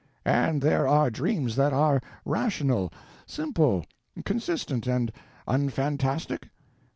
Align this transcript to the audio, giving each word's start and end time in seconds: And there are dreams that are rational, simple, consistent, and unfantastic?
And 0.25 0.63
there 0.63 0.87
are 0.87 1.11
dreams 1.11 1.55
that 1.57 1.73
are 1.73 2.01
rational, 2.25 2.91
simple, 3.27 3.85
consistent, 4.25 4.87
and 4.87 5.11
unfantastic? 5.47 6.49